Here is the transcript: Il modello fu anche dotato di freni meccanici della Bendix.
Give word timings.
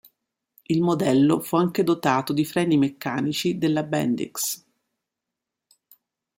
Il 0.63 0.81
modello 0.81 1.41
fu 1.41 1.57
anche 1.57 1.83
dotato 1.83 2.33
di 2.33 2.43
freni 2.43 2.75
meccanici 2.75 3.59
della 3.59 3.83
Bendix. 3.83 4.65